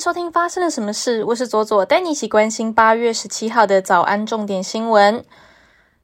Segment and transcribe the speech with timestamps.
[0.00, 1.22] 收听发生了什么事？
[1.24, 5.22] 我是左左，带你一起关心八月十七号的早安重点新闻。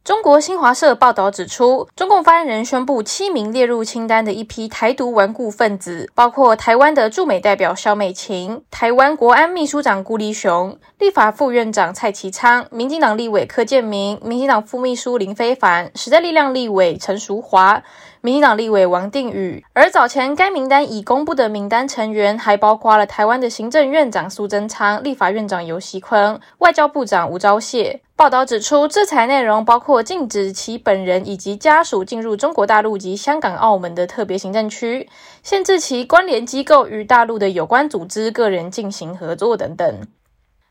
[0.06, 17.82] 中国新华社报道指出，中共发言人宣布七名列入清单的一批台独顽固分子，包括台湾的驻美代表肖美琴、台湾国安秘书长顾立雄、立法副院长蔡其昌、民进党立委柯建明、民进党副秘书林非凡、时代力量立委陈淑华。
[18.20, 28.00] 民进党立委王定宇，而早前该名单已公布的名单成员，还包括了台湾的行政院长苏贞昌、立法院长游锡坤、外交部长吴钊燮。
[28.16, 35.06] 报道指出，制裁内容包括禁止其本人以及家属进入中国大陆及香港、澳门的特别行政区，
[35.42, 40.00] 限制其关联机构与大陆的有关组织、个人进行合作等等。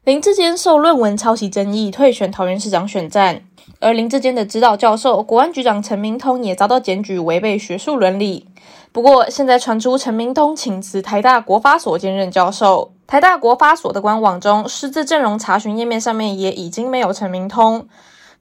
[0.03, 3.43] 林志坚受论文抄袭争议退选桃园市长选战。
[3.79, 8.47] 而林志坚的指导教授、国安局长陈明通也遭到检举违背学术伦理。
[8.91, 12.94] 不过，现在传出陈明通请辞台大国发所兼任教授。
[13.07, 17.87] 台大国发所的官网中，师资阵容查询页面上面也已经没有陈明通。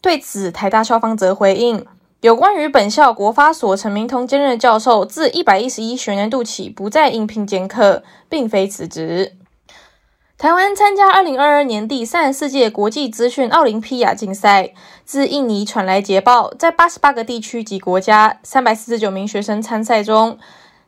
[0.00, 1.84] 对此，台大校方则回应：
[2.20, 9.36] 有关于本校国发所陈明通兼任教授自一百一十一学年度起不再应聘兼课，并非辞职。
[10.36, 14.72] 台湾参加二零二二年第三十四届国际资讯奥林匹亚竞赛。
[15.04, 20.38] 自印尼传来捷报，在八十八个地区及国家，三百四十九名学生参赛中，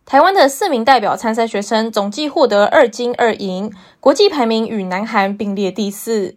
[0.07, 6.37] 台湾的四名代表参赛学生总计获得二金二银，国际排名与南韩并列第四。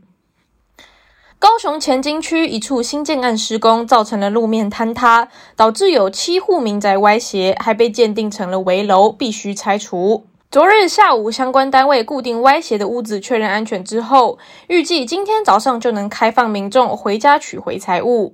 [1.37, 10.25] 高雄前金区一处新建案施工，造成了路面坍塌，导致有七户民宅歪斜，还被鉴定成了危楼，必须拆除。
[10.49, 18.33] 昨日下午，相关单位固定歪斜的屋子，确认安全之后，预计今天早上就能开放民众回家取回财物。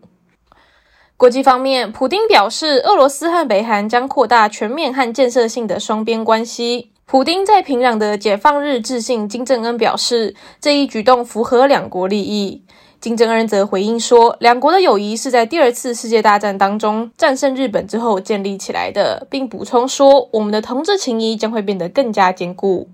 [1.18, 6.92] 国际方面，普丁表示，俄罗斯和北韩将扩大全面和建设性的双边关系。
[7.06, 12.62] 普丁在平壤的解放日致信金正恩，表示这一举动符合两国利益。
[13.00, 22.90] 金正恩则回应说，两国的友谊是在第二次世界大战当中战胜日本之后建立起来的，并补充说，我们的同志情谊将会变得更加坚固。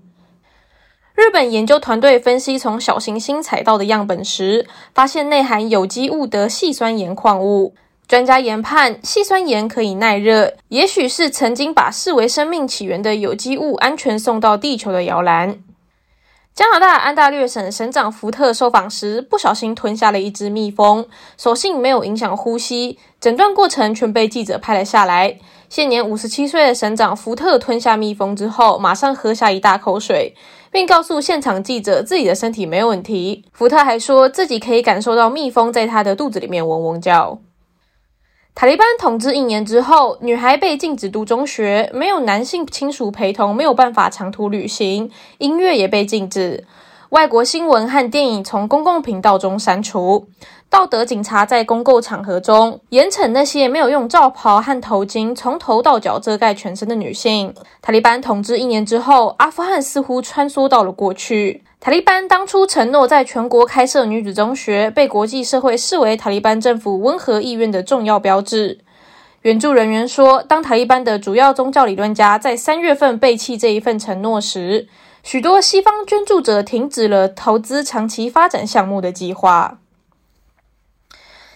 [1.14, 7.74] 日本研究团队分析从小行星采到的样本时，发现内含有机物的细酸盐矿物。
[8.08, 15.58] 专家研判，细酸盐可以耐热，也许是曾经把视为生命起源的有机物安全送到地球的摇篮。
[16.54, 21.06] 加拿大安大略省省长福特受访时，不小心吞下了一只蜜蜂，
[21.38, 22.98] 所幸没有影响呼吸。
[23.18, 25.38] 诊断过程全被记者拍了下来。
[25.70, 30.34] 现年五十七岁的省长福特吞下蜜蜂之后，马上喝下一大口水，
[30.70, 33.46] 并告诉现场记者自己的身体没有问题。
[33.54, 37.38] 福特还说自己可以感受到蜜蜂在他的肚子里面嗡嗡叫。
[38.54, 46.64] 塔利班统治一年之后，女孩被禁止读中学，没有男性亲属陪同，没有办法长途旅行，音乐也被禁止，
[47.12, 50.28] 外国新闻和电影从公共频道中删除。
[50.70, 57.52] 道德警察在公共场合中严惩那些没有用罩袍和头巾从头到脚遮盖全身的女性。
[57.82, 61.62] 塔利班统治一年之后，阿富汗似乎穿梭到了过去。
[61.80, 68.78] 塔利班当初承诺在全国开设女子中学，被国际社会视为塔利班政府温和意愿的重要标志。
[69.42, 74.88] 援助人员说，当塔利班的主要宗教理论家在三月份背弃这一份承诺时，
[75.22, 79.78] 许多西方捐助者停止了投资长期发展项目的计划。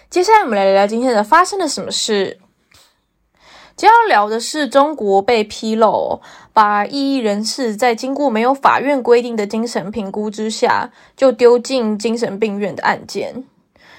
[0.09, 2.39] 接下来，我们来聊聊今天的发生了什么事。
[3.75, 6.23] 接要聊的是中国被披露，
[6.55, 13.45] 把异议人士在经过没有法院规定的精神评估之下，就丢进精神病院的案件。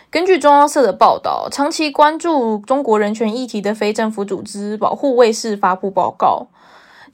[0.09, 6.47] 根据中央社的报道，长期关注中国人权议题的非政府组织保护卫士发布报告。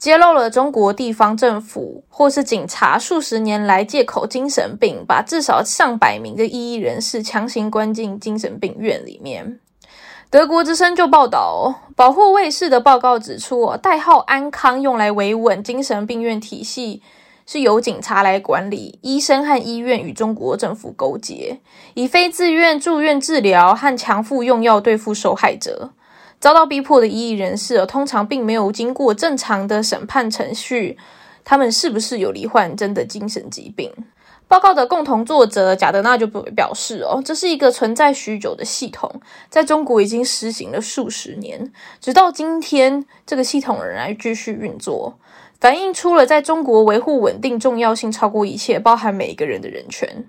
[0.04, 9.60] 揭露了中国地方政府或是警察数十年来借口精神病，把至少上百名的异议人士强行关进精神病院里面。
[10.28, 17.00] 德国之声就报道，保护卫士的报告指出，代号“安康”用来维稳精神病院体系，
[17.46, 21.60] 是由警察来管理，医生和医院与中国政府勾结，
[21.94, 25.92] 以非自愿住院治疗和强服用药对付受害者。
[26.44, 30.98] 遭到逼迫的异议人士，通常并没有经过正常的审判程序。
[31.42, 33.90] 他们是不是有罹患真的精神疾病？
[34.46, 39.10] 报告的共同作者贾德纳就表示：“哦，这是一个存在许久的系统，
[39.48, 45.18] 在中国已经实行了数十年，直到今天，这个系统仍然继续运作，
[45.58, 50.26] 反映出了在中国维护稳定重要性超过一切，包含每一个人的人权。”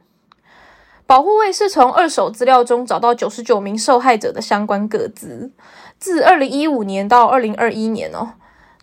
[1.07, 5.51] 保护卫是从二手资料中找到九十九名受害者的相关个资。
[6.05, 8.33] 自二零一五年到二零二一年哦，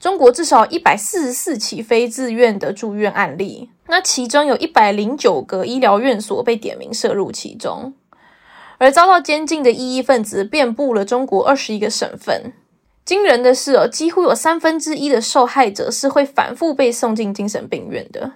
[0.01, 7.95] 中国至少一百四十四起非自愿的住院案例，那其中有一百零九个医疗院所被点名涉入其中，
[8.79, 12.53] 而遭到监禁的异议分子遍布了中国二十一个省份。
[13.05, 18.33] 惊人的是哦，几乎有三分之一的受害者是会反复被送进精神病院的，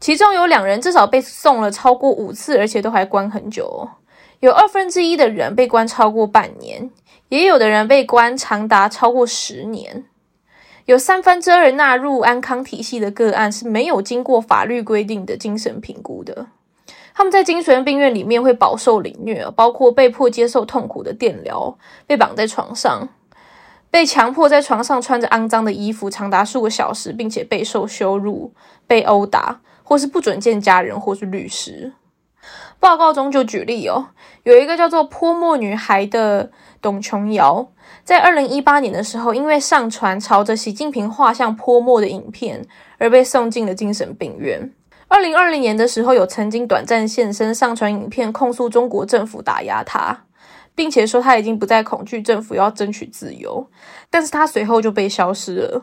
[0.00, 3.88] 其中有两人至少被送了超过五次，而且都还关很久。
[4.40, 6.90] 有二分之一的人被关超过半年，
[7.28, 10.04] 也有的人被关长达超过十年。
[10.86, 16.48] 有三分之二纳入安康体系的个案是没有经过法律规定的精神评估的，
[17.14, 23.08] 他们在精神病院里面会饱受凌虐，包括被迫接受痛苦的电疗、被绑在床上、
[23.90, 28.52] 被强迫在床上穿着肮脏的衣服长达数个小时，并且备受羞辱、
[28.86, 31.94] 被殴打，或是不准见家人或是律师。
[32.84, 34.08] 报告中就举例哦，
[34.42, 36.50] 有一个叫做“泼墨女孩”的
[36.82, 37.66] 董琼瑶。
[38.04, 42.62] 在二零一八年的时候，因为上传朝着习近平画像泼墨的影片，
[42.98, 44.70] 而被送进了精神病院。
[45.08, 50.24] 二零二零年的时候，有曾经短暂现身，上传影片控诉中国政府打压他，
[50.74, 53.66] 并且说他已经不再恐惧政府，要争取自由。
[54.10, 55.82] 但是他随后就被消失了。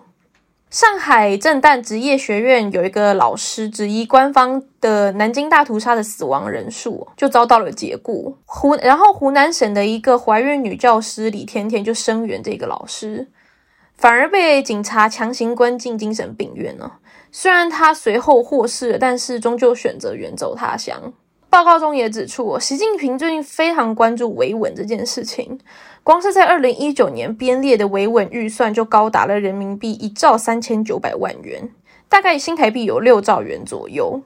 [0.71, 8.37] 上海震旦职业学院有一个老师质疑官方的南京大屠杀的死亡人数，就遭到了解雇。
[8.45, 13.27] 湖然后湖南省的一个怀孕女教师李甜甜就声援这个老师，
[13.97, 16.99] 反而被警察强行关进精神病院了。
[17.33, 21.11] 虽然她随后获释，但是终究选择远走他乡。
[21.51, 25.59] 报告中也指出，习近平最近非常关注维稳这件事情。
[26.01, 31.69] 光是在二零一九年编列的维稳预算就高达了人民币一兆三千九百万元，
[32.07, 34.21] 大概新台币有六兆元左右。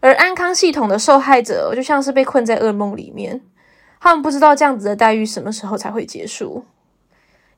[0.00, 3.42] 而安康系统的受害者就像是被困在噩梦里面，
[4.00, 6.64] 他们不知道这样子的待遇什么时候才会结束。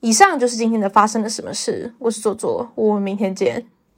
[0.00, 3.69] 以上就是今天的发生了什么事，我是左左，我们明天见。